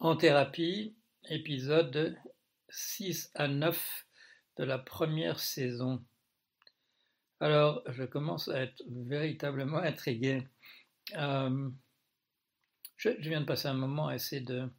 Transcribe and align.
En 0.00 0.14
thérapie, 0.14 0.94
épisode 1.28 2.16
6 2.68 3.32
à 3.34 3.48
9 3.48 4.06
de 4.58 4.62
la 4.62 4.78
première 4.78 5.40
saison. 5.40 6.04
Alors, 7.40 7.82
je 7.88 8.04
commence 8.04 8.46
à 8.46 8.60
être 8.60 8.80
véritablement 8.88 9.78
intrigué. 9.78 10.46
Euh, 11.16 11.68
je, 12.96 13.08
viens 13.08 13.40
de 13.40 13.46
passer 13.46 13.66
un 13.66 13.74
moment 13.74 14.06
à 14.06 14.14
essayer 14.14 14.40
de, 14.40 14.70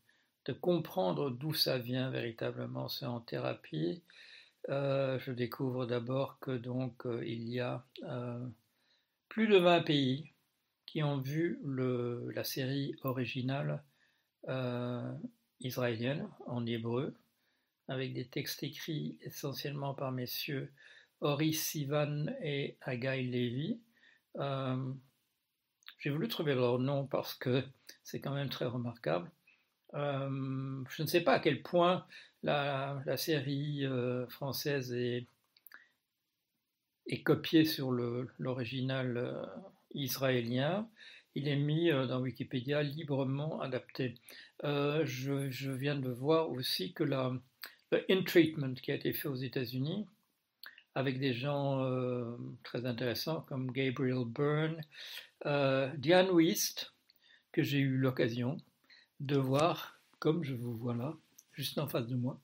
comprendre 0.61 1.31
d'où 1.31 1.53
ça 1.53 1.77
vient 1.77 2.09
véritablement. 2.09 2.87
C'est 2.87 3.05
en 3.05 3.19
thérapie. 3.19 4.01
Euh, 4.69 5.19
je 5.19 5.33
découvre 5.33 5.85
d'abord 5.85 6.39
que 6.39 6.51
donc 6.51 7.05
euh, 7.05 7.27
il 7.27 7.49
y 7.49 7.59
a 7.59 7.85
plus 9.27 9.49
de 9.49 9.57
20 9.57 9.81
pays 9.81 10.31
qui 10.85 11.03
ont 11.03 11.19
vu 11.19 11.59
la 12.33 12.45
série 12.45 12.95
originale 13.03 13.83
euh, 14.47 15.13
israélienne 15.59 16.27
en 16.47 16.65
hébreu, 16.65 17.13
avec 17.87 18.13
des 18.13 18.27
textes 18.27 18.63
écrits 18.63 19.17
essentiellement 19.21 19.93
par 19.93 20.11
messieurs 20.11 20.71
Ori 21.21 21.53
Sivan 21.53 22.27
et 22.41 22.77
Agai 22.81 23.23
Levi. 23.23 23.79
Euh, 24.37 24.93
j'ai 25.99 26.09
voulu 26.09 26.27
trouver 26.29 26.55
leur 26.55 26.79
nom 26.79 27.05
parce 27.05 27.33
que 27.33 27.63
c'est 28.03 28.21
quand 28.21 28.33
même 28.33 28.49
très 28.49 28.65
remarquable. 28.65 29.29
Euh, 29.95 30.83
je 30.89 31.01
ne 31.01 31.07
sais 31.07 31.21
pas 31.21 31.33
à 31.33 31.39
quel 31.39 31.61
point 31.61 32.05
la, 32.43 33.03
série 33.17 33.83
française 34.29 34.93
est, 34.93 35.27
est, 37.07 37.23
copiée 37.23 37.65
sur 37.65 37.91
l'original 37.91 39.49
israélien 39.93 40.87
il 41.39 41.47
est 41.47 41.55
mis 41.55 41.89
euh, 41.89 42.05
dans 42.05 42.19
Wikipédia 42.19 42.83
librement 42.83 43.61
adapté. 43.61 44.15
Euh, 44.65 45.05
je, 45.05 45.71
viens 45.71 45.95
de 45.95 46.09
voir 46.09 46.51
aussi 46.51 46.93
que 46.93 47.03
la, 47.03 47.31
le 47.91 48.05
In 48.11 48.23
Treatment 48.23 48.73
qui 48.73 48.91
a 48.91 48.95
été 48.95 49.13
fait 49.13 49.29
aux 49.29 49.35
États-Unis, 49.35 50.05
avec 50.95 51.17
des 51.17 51.33
gens 51.33 51.81
euh, 51.81 52.35
très 52.63 52.85
intéressants 52.85 53.41
comme 53.41 53.71
Gabriel 53.71 54.25
Byrne, 54.25 54.81
Diane 55.97 56.29
Wist, 56.29 56.93
que 57.53 57.63
j'ai 57.63 57.79
eu 57.79 57.97
l'occasion 57.97 58.57
de 59.21 59.37
voir, 59.37 60.01
comme 60.19 60.43
je 60.43 60.53
vous 60.53 60.75
vois 60.75 60.95
là, 60.95 61.15
juste 61.53 61.77
en 61.77 61.87
face 61.87 62.07
de 62.07 62.15
moi, 62.15 62.39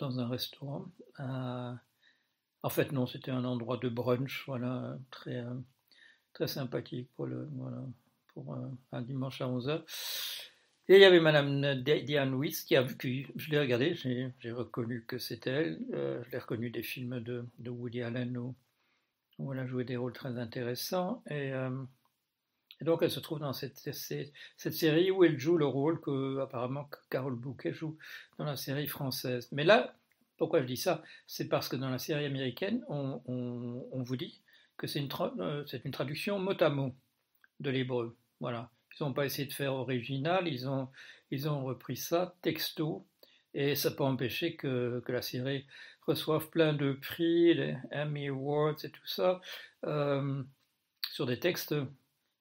dans 0.00 0.18
un 0.18 0.28
restaurant. 0.28 0.86
en 1.18 2.70
fait, 2.70 2.90
non, 2.90 3.06
c'était 3.06 3.30
un 3.30 3.44
endroit 3.44 3.76
de 3.76 3.88
brunch, 3.88 4.42
voilà, 4.46 4.98
très, 5.12 5.44
très 6.32 6.48
sympathique 6.48 7.08
pour 7.14 7.26
le, 7.26 7.48
voilà, 7.52 7.84
un, 8.92 9.02
dimanche 9.02 9.40
à 9.40 9.46
11h. 9.46 9.82
Et 10.88 10.96
il 10.96 11.00
y 11.00 11.04
avait 11.04 11.20
Madame 11.20 11.82
Diane 11.82 12.34
Weiss 12.34 12.62
qui 12.62 12.76
a 12.76 12.82
vu 12.82 13.26
je 13.34 13.50
l'ai 13.50 13.58
regardé, 13.58 13.94
j'ai 13.94 14.52
reconnu 14.52 15.04
que 15.04 15.18
c'était 15.18 15.50
elle. 15.50 15.80
Euh, 15.94 16.22
je 16.24 16.30
l'ai 16.30 16.38
reconnu 16.38 16.70
des 16.70 16.82
films 16.82 17.20
de, 17.20 17.44
Woody 17.68 18.02
Allen 18.02 18.38
où, 18.38 18.54
où, 19.38 19.52
elle 19.52 19.58
a 19.58 19.66
joué 19.66 19.84
des 19.84 19.96
rôles 19.96 20.12
très 20.12 20.38
intéressants. 20.38 21.24
Et, 21.28 21.52
euh, 21.52 21.70
donc 22.82 23.02
elle 23.02 23.10
se 23.10 23.20
trouve 23.20 23.38
dans 23.38 23.52
cette, 23.52 23.78
série 23.92 25.10
où 25.10 25.24
elle 25.24 25.38
joue 25.38 25.56
le 25.56 25.66
rôle 25.66 26.00
que 26.00 26.40
apparemment 26.40 26.88
Carole 27.10 27.34
Bouquet 27.34 27.72
joue 27.72 27.96
dans 28.38 28.44
la 28.44 28.56
série 28.56 28.86
française. 28.86 29.48
Mais 29.52 29.64
là, 29.64 29.96
pourquoi 30.36 30.60
je 30.60 30.66
dis 30.66 30.76
ça? 30.76 31.02
C'est 31.26 31.48
parce 31.48 31.68
que 31.68 31.76
dans 31.76 31.88
la 31.88 31.98
série 31.98 32.26
américaine, 32.26 32.84
on, 32.88 33.22
vous 33.92 34.16
dit 34.16 34.42
que 34.76 34.86
c'est 34.86 35.00
euh, 35.00 35.64
une 35.84 35.90
traduction 35.90 36.38
mot 36.38 36.52
à 36.60 36.68
mot 36.68 36.94
de 37.60 37.70
l'hébreu. 37.70 38.16
Voilà. 38.40 38.70
Ils 38.98 39.02
n'ont 39.02 39.12
pas 39.12 39.26
essayé 39.26 39.46
de 39.46 39.52
faire 39.52 39.74
original, 39.74 40.48
ils 40.48 40.68
ont, 40.68 40.88
ils 41.30 41.46
repris 41.48 41.96
ça 41.96 42.34
texto, 42.42 43.06
et 43.52 43.74
ça 43.74 43.90
peut 43.90 44.04
empêcher 44.04 44.56
que, 44.56 45.02
que 45.04 45.12
la 45.12 45.22
série 45.22 45.66
reçoive 46.06 46.48
plein 46.50 46.72
de 46.72 46.92
prix, 46.92 47.54
les 47.54 47.76
Emmy 47.92 48.28
Awards 48.28 48.84
et 48.84 48.90
tout 48.90 49.06
ça, 49.06 49.40
euh, 49.84 50.42
sur 51.10 51.26
des 51.26 51.40
textes 51.40 51.74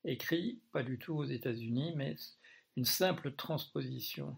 écrits, 0.04 0.62
pas 0.72 0.84
du 0.84 1.00
tout 1.00 1.16
aux 1.16 1.26
États-Unis, 1.26 1.94
mais 1.96 2.16
une 2.78 2.86
simple 2.86 3.32
transposition. 3.34 4.38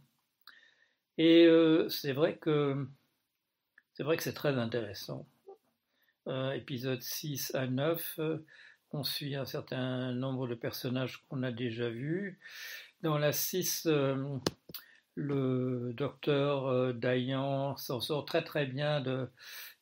Et 1.17 1.45
euh, 1.45 1.89
c'est 1.89 2.13
vrai 2.13 2.37
que 2.37 2.87
c'est 3.93 4.03
vrai 4.03 4.17
que 4.17 4.23
c'est 4.23 4.33
très 4.33 4.57
intéressant. 4.57 5.27
Euh, 6.27 6.51
épisode 6.51 7.01
6 7.01 7.55
à 7.55 7.67
9, 7.67 8.19
on 8.91 9.03
suit 9.03 9.35
un 9.35 9.45
certain 9.45 10.11
nombre 10.13 10.47
de 10.47 10.55
personnages 10.55 11.23
qu'on 11.27 11.43
a 11.43 11.51
déjà 11.51 11.89
vus. 11.89 12.39
Dans 13.01 13.17
la 13.17 13.31
6, 13.31 13.85
euh, 13.87 14.37
le 15.15 15.93
docteur 15.93 16.67
euh, 16.67 16.93
Dayan 16.93 17.75
s'en 17.77 17.99
sort 17.99 18.25
très 18.25 18.43
très 18.43 18.65
bien 18.65 19.01
de, 19.01 19.29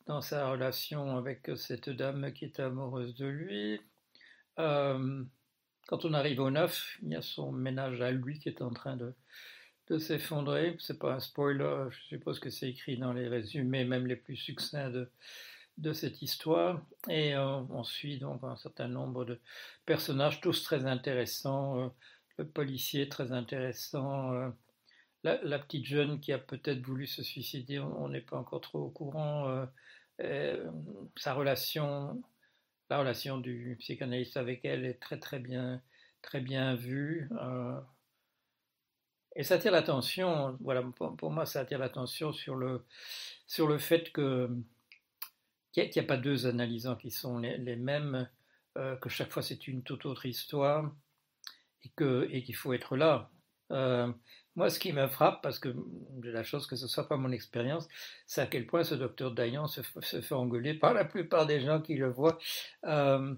dans 0.08 0.22
sa 0.22 0.50
relation 0.50 1.18
avec 1.18 1.50
cette 1.56 1.90
dame 1.90 2.34
qui 2.34 2.46
est 2.46 2.60
amoureuse 2.60 3.16
de 3.16 3.28
lui. 3.28 3.82
Euh, 4.60 5.24
quand 5.88 6.06
on 6.06 6.14
arrive 6.14 6.40
au 6.40 6.50
9, 6.50 7.00
il 7.04 7.10
y 7.10 7.16
a 7.16 7.22
son 7.22 7.52
ménage 7.52 8.02
à 8.02 8.12
lui 8.12 8.40
qui 8.40 8.50
est 8.50 8.62
en 8.62 8.72
train 8.72 8.98
de, 8.98 9.14
de 9.90 9.98
s'effondrer. 10.00 10.76
C'est 10.80 11.00
pas 11.00 11.14
un 11.14 11.20
spoiler, 11.20 11.86
je 11.92 12.02
suppose 12.08 12.40
que 12.40 12.50
c'est 12.50 12.70
écrit 12.70 12.98
dans 12.98 13.14
les 13.14 13.28
résumés, 13.28 13.86
même 13.86 14.08
les 14.08 14.16
plus 14.16 14.36
succincts 14.36 14.90
de, 14.90 15.10
de 15.78 15.94
cette 15.94 16.22
histoire. 16.22 16.82
Et 17.10 17.36
euh, 17.36 17.60
on 17.70 17.84
suit 17.84 18.18
donc 18.20 18.44
un 18.44 18.56
certain 18.56 18.88
nombre 18.88 19.26
de 19.26 19.40
personnages 19.86 20.42
tous 20.42 20.64
très 20.64 20.86
intéressants 20.86 21.80
euh, 21.80 21.88
le 22.38 22.48
policier 22.48 23.10
très 23.10 23.32
intéressant 23.32 24.34
euh, 24.34 24.50
la, 25.24 25.60
petite 25.60 25.86
jeune 25.86 26.20
qui 26.20 26.32
a 26.34 26.38
peut-être 26.38 26.82
voulu 26.86 27.08
se 27.08 27.24
suicider 27.24 27.80
on 27.80 28.10
n'est 28.10 28.22
pas 28.22 28.38
encore 28.38 28.62
trop 28.62 28.80
au 28.80 28.90
courant 28.90 29.66
sa 31.18 31.34
relation 31.34 32.22
la 32.92 33.00
relation 33.00 33.40
du 33.40 33.76
psychanalyste 33.80 34.38
avec 34.38 34.64
elle 34.66 34.86
est 34.86 35.02
très 35.02 35.18
très 35.18 35.40
bien 35.40 35.82
très 36.22 36.42
bien 36.42 36.76
vue 36.76 37.28
et 39.36 39.44
ça 39.44 39.56
attire 39.56 39.72
l'attention 39.72 40.58
voilà 40.62 40.84
pour, 40.84 41.16
pour, 41.16 41.32
moi 41.32 41.48
ça 41.48 41.62
attire 41.62 41.80
l'attention 41.80 42.32
sur 42.32 42.54
le 42.56 42.86
sur 43.48 43.66
le 43.68 43.80
fait 43.80 44.12
que 44.12 44.50
qu'il 45.76 46.02
n'y 46.02 46.06
a, 46.06 46.08
pas 46.08 46.18
deux 46.18 46.48
analysants 46.48 46.96
qui 46.96 47.12
sont 47.12 47.40
les, 47.40 47.76
mêmes, 47.76 48.30
euh, 48.78 48.96
que 48.98 49.10
chaque 49.10 49.32
fois 49.32 49.44
c'est 49.44 49.68
une 49.68 49.84
toute 49.84 50.06
autre 50.06 50.26
histoire 50.26 50.92
et 51.84 52.44
qu'il 52.44 52.56
faut 52.56 52.74
être 52.74 52.98
là. 52.98 53.30
Euh, 53.72 54.12
moi, 54.56 54.70
ce 54.70 54.80
qui 54.80 54.94
me 54.94 55.08
frappe, 55.08 55.42
parce 55.44 55.60
que 55.60 55.76
j'ai 56.24 56.32
la 56.32 56.44
chance 56.44 56.66
que 56.66 56.76
ce 56.76 56.84
ne 56.84 56.88
soit 56.88 57.08
pas 57.08 57.18
mon 57.18 57.32
expérience, 57.32 57.88
c'est 58.26 58.42
à 58.42 58.48
quel 58.48 58.66
point 58.66 58.84
ce 58.84 58.96
docteur 58.96 59.34
Dayan 59.34 59.68
se, 59.68 59.82
fait 59.82 60.34
engueuler 60.34 60.74
par 60.74 60.94
la 60.94 61.06
plupart 61.06 61.46
des 61.46 61.60
gens 61.62 61.82
qui 61.82 61.96
le 61.96 62.10
voient. 62.10 62.38
Euh, 62.86 63.36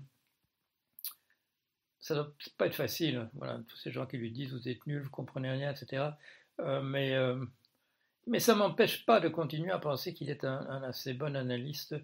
ça 2.00 2.14
ne 2.16 2.22
doit 2.22 2.34
pas 2.58 2.68
être 2.68 2.76
facile. 2.76 3.30
Voilà, 3.34 3.60
tous 3.68 3.78
ces 3.78 3.92
gens 3.92 4.06
qui 4.06 4.18
lui 4.18 4.32
disent 4.32 4.54
vous 4.54 4.70
êtes 4.70 4.86
nul, 4.86 5.02
vous 5.02 5.10
comprenez 5.10 5.50
rien, 5.50 5.72
etc. 5.72 6.12
mais 6.84 7.16
mais 8.28 8.40
ça 8.40 8.54
ne 8.54 8.60
m'empêche 8.60 9.06
pas 9.06 9.20
de 9.20 9.30
continuer 9.30 9.72
à 9.72 9.80
penser 9.80 10.14
qu'il 10.14 10.30
est 10.30 10.44
un, 10.44 10.84
assez 10.84 11.14
bon 11.14 11.36
analyste, 11.36 11.96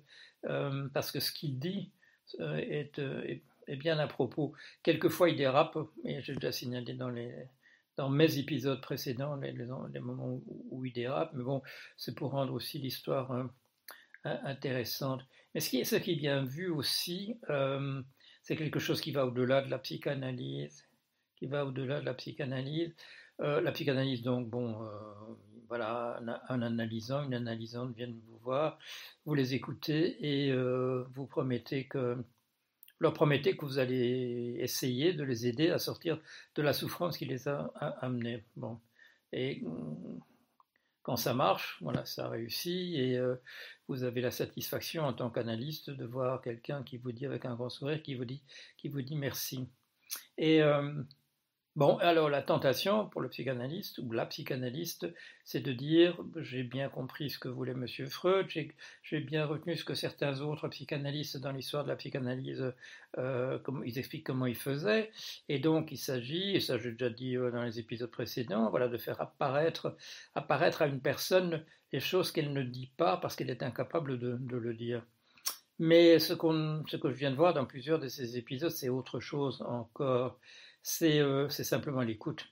euh, 0.46 0.88
parce 0.94 1.12
que 1.12 1.20
ce 1.20 1.32
qu'il 1.32 1.60
dit 1.60 1.92
euh, 2.40 2.86
euh, 3.00 3.38
est, 3.68 3.76
bien 3.76 4.00
à 4.00 4.08
propos. 4.08 4.54
Quelquefois, 4.84 5.30
il 5.30 5.38
dérape, 5.38 5.78
et 6.06 6.22
j'ai 6.22 6.34
déjà 6.34 6.52
signalé 6.52 6.94
dans, 6.94 8.10
mes 8.10 8.38
épisodes 8.38 8.82
précédents 8.82 9.36
les, 9.36 10.00
moments 10.00 10.40
où, 10.72 10.86
il 10.86 10.94
dérape, 10.94 11.32
mais 11.34 11.44
bon, 11.44 11.62
c'est 11.98 12.16
pour 12.16 12.32
rendre 12.32 12.54
aussi 12.54 12.80
l'histoire 12.80 13.50
intéressante. 14.24 15.22
Mais 15.54 15.60
ce 15.60 15.70
qui 15.70 16.12
est 16.12 16.16
bien 16.16 16.44
vu 16.44 16.70
aussi, 16.70 17.38
c'est 18.42 18.56
quelque 18.56 18.80
chose 18.80 19.02
qui 19.02 19.12
va 19.12 19.26
au-delà 19.26 19.62
de 19.62 19.70
la 19.70 19.80
psychanalyse, 19.80 20.86
qui 21.36 21.48
va 21.48 21.66
au-delà 21.66 22.00
de 22.00 22.06
la 22.06 22.14
psychanalyse. 22.14 22.96
La 23.40 23.72
psychanalyse, 23.72 24.22
donc, 24.22 24.50
bon, 24.50 24.78
voilà, 25.74 26.22
un, 26.50 26.62
analysant, 26.62 27.24
une 27.24 27.34
analysante 27.34 27.96
viennent 27.96 28.20
vous 28.28 28.38
voir, 28.44 28.78
vous 29.26 29.34
les 29.34 29.56
écoutez 29.56 30.18
et 30.24 30.52
euh, 30.52 31.04
vous 31.16 31.26
promettez 31.26 31.88
que, 31.88 32.24
leur 33.00 33.14
promettez 33.14 33.58
que 33.58 33.66
vous 33.66 33.80
allez 33.80 34.58
essayer 34.60 35.14
de 35.14 35.24
les 35.24 35.48
aider 35.48 35.72
à 35.72 35.80
sortir 35.80 36.20
de 36.54 36.62
la 36.62 36.74
souffrance 36.74 37.18
qui 37.18 37.26
les 37.26 37.48
a, 37.48 37.72
amenés. 38.02 38.44
Bon. 38.56 38.80
Et 39.32 39.64
quand 41.02 41.16
ça 41.16 41.34
marche, 41.34 41.80
voilà, 41.82 42.06
ça 42.06 42.30
réussit 42.30 42.96
et 42.96 43.18
euh, 43.18 43.36
vous 43.88 44.04
avez 44.04 44.22
la 44.22 44.30
satisfaction 44.30 45.06
en 45.06 45.14
tant 45.14 45.32
qu'analyste 45.32 45.90
de 45.90 46.06
voir 46.06 46.42
quelqu'un 46.42 46.84
qui 46.84 46.98
vous 46.98 47.12
dit 47.12 47.26
avec 47.26 47.46
un 47.46 47.56
grand 47.56 47.70
sourire, 47.70 48.04
qui 48.04 48.14
vous 48.14 48.26
dit, 48.26 48.44
qui 48.78 48.90
vous 48.90 49.02
dit 49.02 49.16
merci. 49.16 49.68
Et 50.38 50.62
euh, 50.62 51.02
Bon, 51.76 51.98
alors 51.98 52.30
la 52.30 52.44
tentation 52.44 53.08
pour 53.08 53.20
le 53.20 53.30
psychanalyste 53.30 53.98
ou 53.98 54.12
la 54.12 54.28
psychanalyste, 54.28 55.08
c'est 55.44 55.60
de 55.60 55.74
dire 55.74 56.16
j'ai 56.36 56.62
bien 56.62 56.88
compris 56.88 57.32
ce 57.32 57.40
que 57.40 57.48
voulait 57.48 57.72
M. 57.72 57.88
Freud, 58.10 58.48
j'ai 59.02 59.20
bien 59.20 59.48
retenu 59.48 59.76
ce 59.76 59.84
que 59.84 59.96
certains 59.96 60.42
autres 60.42 60.68
psychanalystes 60.68 61.38
dans 61.38 61.52
l'histoire 61.52 61.84
de 61.84 61.90
la 61.90 61.96
psychanalyse, 61.96 62.72
euh, 63.18 63.58
ils 63.86 63.98
expliquent 63.98 64.28
comment 64.28 64.46
ils 64.46 64.56
faisaient, 64.56 65.10
et 65.50 65.58
donc 65.58 65.92
il 65.92 65.98
s'agit, 65.98 66.56
et 66.56 66.60
ça 66.60 66.78
j'ai 66.78 66.92
déjà 66.92 67.10
dit 67.10 67.38
euh, 67.38 67.50
dans 67.50 67.64
les 67.64 67.80
épisodes 67.80 68.12
précédents, 68.12 68.70
voilà, 68.70 68.88
de 68.88 68.98
faire 69.00 69.20
apparaître, 69.20 69.98
apparaître 70.36 70.84
à 70.84 70.86
une 70.86 71.02
personne 71.02 71.66
les 71.92 72.00
choses 72.00 72.32
qu'elle 72.32 72.54
ne 72.54 72.62
dit 72.62 72.92
pas 72.98 73.18
parce 73.18 73.36
qu'elle 73.36 73.50
est 73.50 73.64
incapable 73.64 74.20
de, 74.20 74.38
le 74.58 74.74
dire. 74.76 75.04
Mais 75.80 76.20
ce 76.20 76.34
que 76.34 77.10
je 77.10 77.18
viens 77.18 77.32
de 77.32 77.36
voir 77.36 77.56
dans 77.56 77.66
plusieurs 77.66 77.98
de 77.98 78.10
ces 78.10 78.38
épisodes, 78.38 78.70
c'est 78.70 78.90
autre 78.90 79.20
chose 79.20 79.64
encore. 79.64 80.40
Euh, 81.02 81.50
c'est 81.50 81.64
simplement 81.64 82.02
l'écoute. 82.02 82.48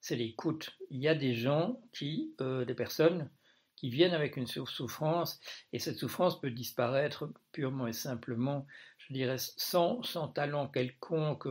C'est 0.00 0.16
l'écoute. 0.16 0.76
Il 0.90 1.00
y 1.00 1.08
a 1.08 1.14
des 1.14 1.34
gens 1.34 1.80
qui, 1.92 2.34
euh, 2.40 2.64
des 2.64 2.74
personnes 2.74 3.30
qui 3.76 3.90
viennent 3.90 4.14
avec 4.14 4.36
une 4.36 4.46
souffrance, 4.46 5.38
et 5.72 5.78
cette 5.78 5.98
souffrance 5.98 6.40
peut 6.40 6.50
disparaître 6.50 7.30
purement 7.52 7.86
et 7.86 7.92
simplement, 7.92 8.66
je 8.98 9.12
dirais, 9.12 9.36
sans, 9.38 10.02
sans 10.02 10.26
talent 10.26 10.66
quelconque 10.66 11.46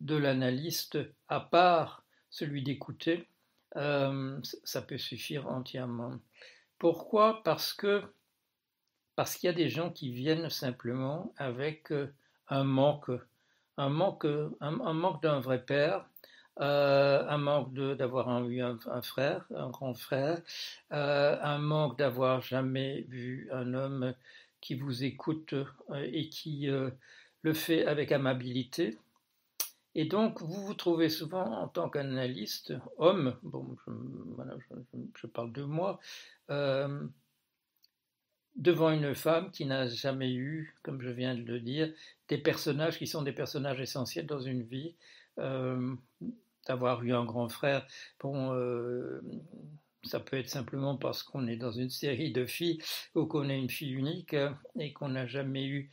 de 0.00 0.14
l'analyste, 0.14 0.98
à 1.28 1.40
part 1.40 2.04
celui 2.30 2.62
d'écouter, 2.62 3.28
euh, 3.76 4.40
ça 4.62 4.80
peut 4.80 4.98
suffire 4.98 5.48
entièrement. 5.48 6.20
Pourquoi? 6.78 7.42
Parce 7.42 7.72
que 7.72 8.02
parce 9.16 9.36
qu'il 9.36 9.48
y 9.48 9.50
a 9.50 9.56
des 9.56 9.68
gens 9.68 9.90
qui 9.90 10.12
viennent 10.12 10.48
simplement 10.50 11.34
avec 11.36 11.92
un 12.48 12.64
manque 12.64 13.10
un 13.76 13.88
manque, 13.88 14.26
un, 14.60 14.92
manque 14.92 15.22
d'un 15.22 15.40
vrai 15.40 15.64
père, 15.64 16.06
euh, 16.60 17.26
un 17.28 17.38
manque 17.38 17.72
d'avoir 17.74 18.46
eu 18.48 18.60
un, 18.60 19.02
frère, 19.02 19.46
un 19.54 19.70
grand 19.70 19.94
frère, 19.94 20.40
euh, 20.92 21.38
un 21.42 21.58
manque 21.58 21.98
d'avoir 21.98 22.42
jamais 22.42 23.02
vu 23.08 23.48
un 23.52 23.74
homme 23.74 24.14
qui 24.60 24.74
vous 24.74 25.04
écoute 25.04 25.54
euh, 25.54 26.10
et 26.12 26.28
qui 26.28 26.68
le 27.42 27.52
fait 27.52 27.86
avec 27.86 28.12
amabilité. 28.12 28.98
Et 29.94 30.06
donc, 30.06 30.40
vous 30.40 30.64
vous 30.64 30.74
trouvez 30.74 31.10
souvent 31.10 31.44
en 31.44 31.68
tant 31.68 31.90
qu'analyste, 31.90 32.72
homme, 32.96 33.36
bon, 33.42 33.76
je, 35.16 35.26
parle 35.26 35.52
de 35.52 35.64
moi, 35.64 36.00
devant 38.56 38.90
une 38.90 39.14
femme 39.14 39.50
qui 39.50 39.64
n'a 39.64 39.88
jamais 39.88 40.32
eu, 40.32 40.74
comme 40.82 41.00
je 41.00 41.10
viens 41.10 41.34
de 41.34 41.42
le 41.42 41.60
dire, 41.60 41.92
des 42.28 42.38
personnages 42.38 42.98
qui 42.98 43.06
sont 43.06 43.22
des 43.22 43.32
personnages 43.32 43.80
essentiels 43.80 44.26
dans 44.26 44.40
une 44.40 44.62
vie. 44.62 44.94
Euh, 45.38 45.94
d'avoir 46.66 47.02
eu 47.02 47.12
un 47.12 47.24
grand 47.24 47.48
frère, 47.48 47.86
bon, 48.20 48.52
euh, 48.54 49.20
ça 50.04 50.20
peut 50.20 50.36
être 50.36 50.48
simplement 50.48 50.96
parce 50.96 51.22
qu'on 51.22 51.46
est 51.46 51.56
dans 51.56 51.72
une 51.72 51.90
série 51.90 52.32
de 52.32 52.46
filles 52.46 52.80
ou 53.14 53.26
qu'on 53.26 53.48
est 53.48 53.58
une 53.58 53.70
fille 53.70 53.92
unique 53.92 54.36
et 54.78 54.92
qu'on 54.92 55.08
n'a 55.08 55.26
jamais 55.26 55.66
eu 55.66 55.90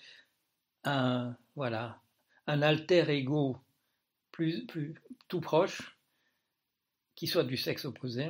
un, 0.83 1.35
voilà, 1.55 1.99
un 2.47 2.61
alter 2.61 3.09
ego 3.09 3.57
plus 4.31 4.65
tout 5.27 5.41
proche, 5.41 5.97
qui 7.15 7.27
soit 7.27 7.43
du 7.43 7.57
sexe 7.57 7.83
opposé, 7.83 8.29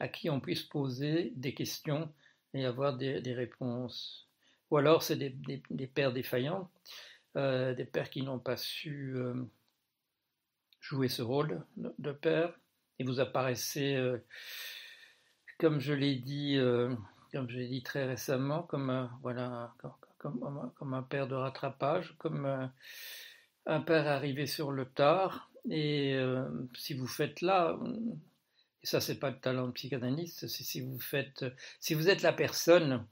à 0.00 0.08
qui 0.08 0.30
on 0.30 0.40
puisse 0.40 0.62
poser 0.62 1.32
des 1.36 1.54
questions 1.54 2.12
et 2.54 2.64
avoir 2.64 2.96
des, 2.96 3.34
réponses. 3.34 4.28
Ou 4.70 4.76
alors 4.76 5.02
c'est 5.02 5.16
des, 5.16 5.86
pères 5.86 6.12
défaillants, 6.12 6.70
euh, 7.36 7.74
des 7.74 7.84
pères 7.84 8.10
qui 8.10 8.22
n'ont 8.22 8.38
pas 8.38 8.56
su 8.56 9.14
euh, 9.16 9.34
jouer 10.80 11.08
ce 11.08 11.22
rôle 11.22 11.64
de, 11.76 12.12
père, 12.12 12.58
et 12.98 13.04
vous 13.04 13.20
apparaissez, 13.20 13.94
euh, 13.94 14.18
comme 15.58 15.80
je 15.80 15.92
l'ai 15.92 16.16
dit, 16.16 16.58
comme 17.32 17.48
je 17.48 17.58
l'ai 17.58 17.68
dit 17.68 17.82
très 17.82 18.06
récemment, 18.06 18.62
comme 18.62 19.10
voilà, 19.22 19.74
comme, 20.18 20.72
comme, 20.74 20.94
un 20.94 21.02
père 21.02 21.28
de 21.28 21.34
rattrapage, 21.34 22.14
comme 22.18 22.70
un 23.66 23.80
père 23.80 24.06
arrivé 24.06 24.46
sur 24.46 24.72
le 24.72 24.86
tard. 24.86 25.50
Et 25.70 26.18
si 26.74 26.94
vous 26.94 27.06
faites 27.06 27.40
là, 27.40 27.78
et 28.82 28.86
ça 28.86 29.00
c'est 29.00 29.18
pas 29.18 29.30
le 29.30 29.38
talent 29.38 29.66
de 29.68 29.72
psychanalyste, 29.72 30.46
c'est 30.46 30.64
si 30.64 30.80
vous 30.80 31.00
faites, 31.00 31.44
si 31.80 31.94
vous 31.94 32.08
êtes 32.08 32.22
la 32.22 32.32
personne 32.32 33.06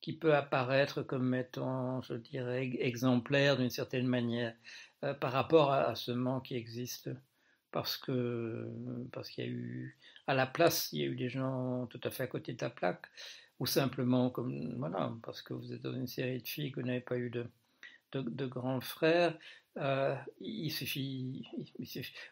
qui 0.00 0.12
peut 0.12 0.34
apparaître 0.34 1.02
comme 1.02 1.34
étant, 1.34 2.02
je 2.02 2.14
dirais, 2.14 2.70
exemplaire 2.80 3.56
d'une 3.56 3.70
certaine 3.70 4.06
manière 4.06 4.54
euh, 5.04 5.14
par 5.14 5.32
rapport 5.32 5.72
à, 5.72 5.94
ce 5.94 6.10
manque 6.12 6.46
qui 6.46 6.56
existe, 6.56 7.10
parce 7.70 7.96
que 7.96 8.68
parce 9.12 9.30
qu'il 9.30 9.44
y 9.44 9.48
a 9.48 9.50
eu 9.50 9.98
à 10.26 10.34
la 10.34 10.46
place, 10.46 10.90
il 10.92 11.00
y 11.00 11.02
a 11.04 11.06
eu 11.06 11.16
des 11.16 11.28
gens 11.28 11.86
tout 11.86 12.00
à 12.04 12.10
fait 12.10 12.24
à 12.24 12.26
côté 12.26 12.52
de 12.52 12.62
la 12.62 12.70
plaque, 12.70 13.06
ou 13.60 13.66
simplement 13.66 14.30
comme 14.30 14.74
voilà, 14.78 15.12
parce 15.22 15.42
que 15.42 15.54
vous 15.54 15.72
êtes 15.72 15.82
dans 15.82 15.94
une 15.94 16.08
série 16.08 16.42
de 16.42 16.48
filles 16.48 16.72
que 16.72 16.80
vous 16.80 16.86
n'avez 16.86 17.00
pas 17.00 17.16
eu 17.16 17.30
de, 17.30 17.46
de 18.12 18.46
grands 18.46 18.80
frères, 18.80 19.38
euh, 19.78 20.14
il, 20.40 20.70
suffit, 20.70 21.48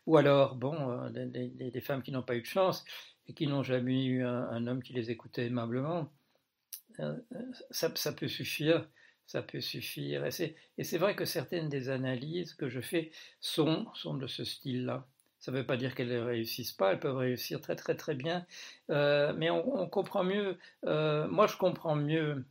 ou 0.06 0.16
alors, 0.18 0.56
bon, 0.56 0.90
euh, 0.90 1.08
des, 1.10 1.80
femmes 1.80 2.02
qui 2.02 2.12
n'ont 2.12 2.22
pas 2.22 2.36
eu 2.36 2.42
de 2.42 2.46
chance 2.46 2.84
et 3.28 3.32
qui 3.32 3.46
n'ont 3.46 3.62
jamais 3.62 4.04
eu 4.04 4.24
un, 4.24 4.66
homme 4.66 4.82
qui 4.82 4.92
les 4.92 5.10
écoutait 5.10 5.46
aimablement, 5.46 6.12
euh, 6.98 7.16
ça, 7.70 7.88
peut 8.12 8.28
suffire, 8.28 8.86
ça 9.26 9.42
peut 9.42 9.60
suffire. 9.60 10.26
Et 10.26 10.84
c'est 10.84 10.98
vrai 10.98 11.16
que 11.16 11.24
certaines 11.24 11.70
des 11.70 11.88
analyses 11.88 12.54
que 12.54 12.68
je 12.68 12.80
fais 12.80 13.10
sont, 13.40 13.86
sont 13.94 14.14
de 14.14 14.26
ce 14.26 14.44
style-là. 14.44 15.06
Ça 15.38 15.50
ne 15.50 15.56
veut 15.56 15.66
pas 15.66 15.78
dire 15.78 15.94
qu'elles 15.94 16.08
ne 16.12 16.20
réussissent 16.20 16.72
pas, 16.72 16.92
elles 16.92 17.00
peuvent 17.00 17.16
réussir 17.16 17.62
très 17.62 17.74
très 17.74 17.96
très 17.96 18.14
bien, 18.14 18.44
mais 18.90 19.48
on, 19.48 19.88
comprend 19.88 20.24
mieux, 20.24 20.58
moi 20.82 21.46
je 21.46 21.56
comprends 21.56 21.96
mieux 21.96 22.44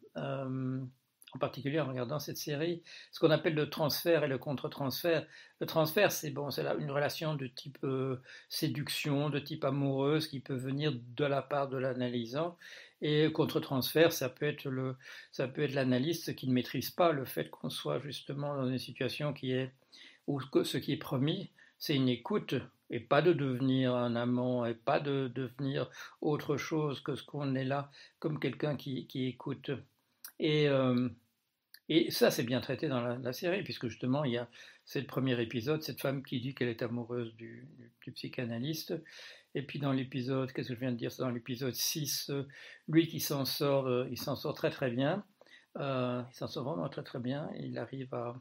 en 1.33 1.39
particulier 1.39 1.79
en 1.79 1.87
regardant 1.87 2.19
cette 2.19 2.37
série, 2.37 2.83
ce 3.11 3.19
qu'on 3.19 3.31
appelle 3.31 3.55
le 3.55 3.69
transfert 3.69 4.23
et 4.23 4.27
le 4.27 4.37
contre-transfert. 4.37 5.25
Le 5.59 5.65
transfert, 5.65 6.11
c'est 6.11 6.31
bon, 6.31 6.51
c'est 6.51 6.65
une 6.79 6.91
relation 6.91 7.35
de 7.35 7.47
type 7.47 7.77
euh, 7.83 8.21
séduction, 8.49 9.29
de 9.29 9.39
type 9.39 9.63
amoureuse 9.65 10.27
qui 10.27 10.39
peut 10.39 10.55
venir 10.55 10.93
de 10.93 11.25
la 11.25 11.41
part 11.41 11.69
de 11.69 11.77
l'analysant. 11.77 12.57
Et 13.01 13.31
contre-transfert, 13.31 14.11
ça 14.11 14.29
peut 14.29 14.45
être 14.45 14.65
le, 14.65 14.95
ça 15.31 15.47
peut 15.47 15.63
être 15.63 15.73
l'analyste 15.73 16.35
qui 16.35 16.47
ne 16.47 16.53
maîtrise 16.53 16.89
pas 16.89 17.11
le 17.11 17.25
fait 17.25 17.49
qu'on 17.49 17.69
soit 17.69 17.99
justement 17.99 18.55
dans 18.55 18.67
une 18.67 18.79
situation 18.79 19.33
qui 19.33 19.53
est 19.53 19.71
où 20.27 20.39
ce 20.63 20.77
qui 20.77 20.93
est 20.93 20.97
promis, 20.97 21.49
c'est 21.79 21.95
une 21.95 22.07
écoute 22.07 22.55
et 22.91 22.99
pas 22.99 23.21
de 23.21 23.33
devenir 23.33 23.95
un 23.95 24.15
amant 24.15 24.65
et 24.65 24.75
pas 24.75 24.99
de 24.99 25.27
devenir 25.27 25.89
autre 26.21 26.55
chose 26.57 27.01
que 27.01 27.15
ce 27.15 27.23
qu'on 27.23 27.55
est 27.55 27.65
là 27.65 27.89
comme 28.19 28.39
quelqu'un 28.39 28.75
qui, 28.75 29.07
qui 29.07 29.25
écoute. 29.25 29.71
Et, 30.39 30.67
euh, 30.67 31.09
et 31.89 32.11
ça, 32.11 32.31
c'est 32.31 32.43
bien 32.43 32.61
traité 32.61 32.87
dans 32.87 33.01
la, 33.01 33.33
série, 33.33 33.63
puisque 33.63 33.87
justement, 33.87 34.23
il 34.23 34.33
y 34.33 34.37
a, 34.37 34.47
c'est 34.85 35.01
le 35.01 35.07
premier 35.07 35.39
épisode, 35.41 35.83
cette 35.83 36.01
femme 36.01 36.23
qui 36.23 36.39
dit 36.39 36.53
qu'elle 36.55 36.69
est 36.69 36.81
amoureuse 36.81 37.35
du, 37.35 37.67
psychanalyste. 38.15 38.93
Et 39.55 39.61
puis 39.61 39.79
dans 39.79 39.91
l'épisode, 39.91 40.51
qu'est-ce 40.51 40.69
que 40.69 40.75
je 40.75 40.79
viens 40.79 40.91
de 40.91 40.97
dire 40.97 41.11
dans 41.19 41.29
l'épisode 41.29 41.73
6, 41.73 42.29
euh, 42.29 42.47
lui 42.87 43.07
qui 43.07 43.19
s'en 43.19 43.45
sort, 43.45 43.87
euh, 43.87 44.07
il 44.11 44.17
s'en 44.17 44.35
sort 44.35 44.53
très 44.53 44.71
très 44.71 44.89
bien. 44.89 45.23
il 45.77 46.25
s'en 46.33 46.47
sort 46.47 46.63
vraiment 46.63 46.89
très 46.89 47.03
très 47.03 47.19
bien. 47.19 47.49
Il 47.59 47.77
arrive 47.77 48.13
à, 48.13 48.39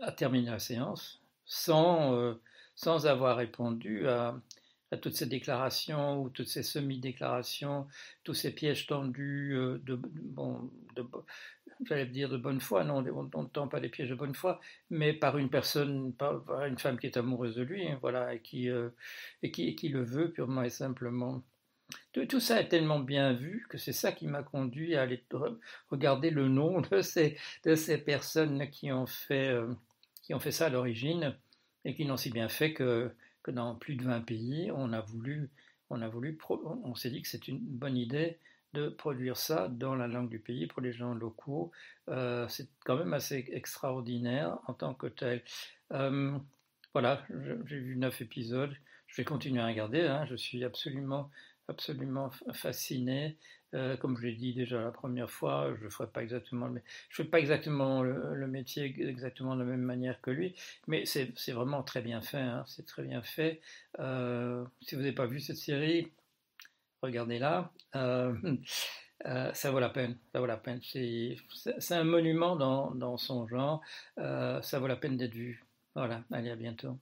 à 0.00 0.12
terminer 0.12 0.50
la 0.50 0.58
séance 0.58 1.22
sans, 1.44 2.36
sans 2.74 3.06
avoir 3.06 3.36
répondu 3.36 4.08
à, 4.08 4.40
à 4.90 4.96
toutes 4.96 5.14
ces 5.14 5.26
déclarations 5.26 6.22
ou 6.22 6.30
toutes 6.30 6.48
ces 6.48 6.62
semi-déclarations, 6.62 7.86
tous 8.24 8.34
ces 8.34 8.54
pièges 8.54 8.86
tendus 8.86 9.54
euh, 9.54 9.78
de, 9.84 9.96
bon, 9.96 10.70
de, 10.96 11.04
j'allais 11.86 12.06
dire 12.06 12.28
de 12.28 12.36
bonne 12.36 12.60
foi, 12.60 12.84
non, 12.84 13.04
on 13.34 13.42
ne 13.42 13.48
tend 13.48 13.68
pas 13.68 13.80
des 13.80 13.88
pièges 13.88 14.10
de 14.10 14.14
bonne 14.14 14.34
foi, 14.34 14.60
mais 14.90 15.12
par 15.12 15.38
une 15.38 15.50
personne, 15.50 16.12
par, 16.14 16.42
une 16.64 16.78
femme 16.78 16.98
qui 16.98 17.06
est 17.06 17.16
amoureuse 17.16 17.56
de 17.56 17.62
lui, 17.62 17.86
hein, 17.86 17.98
voilà, 18.00 18.34
et 18.34 18.40
qui, 18.40 18.68
euh, 18.70 18.90
et 19.42 19.50
qui, 19.50 19.88
le 19.88 20.02
veut 20.02 20.32
purement 20.32 20.62
et 20.62 20.70
simplement. 20.70 21.42
Tout, 22.12 22.40
ça 22.40 22.60
est 22.60 22.68
tellement 22.68 22.98
bien 22.98 23.32
vu 23.32 23.66
que 23.70 23.78
c'est 23.78 23.92
ça 23.92 24.12
qui 24.12 24.26
m'a 24.26 24.42
conduit 24.42 24.94
à 24.94 25.02
aller 25.02 25.24
regarder 25.90 26.30
le 26.30 26.48
nom 26.48 26.80
de 26.82 27.00
ces, 27.00 27.38
de 27.64 27.74
ces 27.74 27.98
personnes 27.98 28.68
qui 28.70 28.92
ont 28.92 29.06
fait, 29.06 29.48
euh, 29.48 29.72
qui 30.22 30.34
ont 30.34 30.40
fait 30.40 30.52
ça 30.52 30.66
à 30.66 30.68
l'origine 30.68 31.34
et 31.84 31.94
qui 31.94 32.04
n'ont 32.04 32.18
si 32.18 32.30
bien 32.30 32.48
fait 32.48 32.74
que 32.74 33.10
dans 33.52 33.74
plus 33.74 33.96
de 33.96 34.04
20 34.04 34.20
pays, 34.22 34.70
on 34.74 34.92
a 34.92 35.00
voulu, 35.00 35.50
on 35.90 36.00
a 36.02 36.08
voulu, 36.08 36.38
on 36.50 36.94
s'est 36.94 37.10
dit 37.10 37.22
que 37.22 37.28
c'est 37.28 37.48
une 37.48 37.60
bonne 37.60 37.96
idée 37.96 38.38
de 38.74 38.88
produire 38.88 39.36
ça 39.36 39.68
dans 39.68 39.94
la 39.94 40.06
langue 40.06 40.28
du 40.28 40.38
pays 40.38 40.66
pour 40.66 40.82
les 40.82 40.92
gens 40.92 41.14
locaux. 41.14 41.72
Euh, 42.08 42.46
c'est 42.48 42.68
quand 42.84 42.96
même 42.96 43.14
assez 43.14 43.48
extraordinaire 43.52 44.58
en 44.66 44.74
tant 44.74 44.94
que 44.94 45.06
tel. 45.06 45.42
Euh, 45.92 46.38
voilà, 46.92 47.24
j'ai 47.66 47.78
vu 47.78 47.96
neuf 47.96 48.20
épisodes. 48.20 48.74
Je 49.06 49.16
vais 49.16 49.24
continuer 49.24 49.62
à 49.62 49.66
regarder. 49.66 50.02
Hein. 50.02 50.26
je 50.26 50.36
suis 50.36 50.64
absolument 50.64 51.30
absolument 51.68 52.30
fasciné. 52.52 53.36
Euh, 53.74 53.96
comme 53.96 54.16
je 54.16 54.22
l'ai 54.22 54.34
dit 54.34 54.54
déjà 54.54 54.80
la 54.80 54.90
première 54.90 55.30
fois, 55.30 55.74
je 55.78 55.84
ne 55.84 55.90
fais 55.90 56.06
pas 56.06 56.22
exactement 56.22 56.68
le, 58.02 58.46
métier 58.46 58.84
exactement 58.98 59.54
de 59.56 59.60
la 59.60 59.66
même 59.66 59.82
manière 59.82 60.20
que 60.22 60.30
lui, 60.30 60.54
mais 60.86 61.04
c'est 61.04 61.52
vraiment 61.52 61.82
très 61.82 62.00
bien 62.00 62.20
fait. 62.20 62.38
Hein, 62.38 62.64
c'est 62.66 62.86
très 62.86 63.02
bien 63.02 63.22
fait. 63.22 63.60
Euh, 63.98 64.64
si 64.80 64.94
vous 64.94 65.02
n'avez 65.02 65.12
pas 65.12 65.26
vu 65.26 65.40
cette 65.40 65.56
série, 65.56 66.12
regardez-la. 67.02 67.72
Euh, 67.96 68.34
ça 69.52 69.70
vaut 69.70 69.80
la 69.80 69.90
peine. 69.90 70.16
Ça 70.32 70.40
vaut 70.40 70.46
la 70.46 70.56
peine. 70.56 70.80
C'est 70.82 71.94
un 71.94 72.04
monument 72.04 72.56
dans, 72.56 72.92
dans 72.92 73.16
son 73.16 73.46
genre. 73.48 73.82
ça 74.16 74.78
vaut 74.78 74.86
la 74.86 74.96
peine 74.96 75.16
d'être 75.16 75.34
vu. 75.34 75.64
Voilà. 75.94 76.22
Allez, 76.30 76.50
à 76.50 76.56
bientôt. 76.56 76.98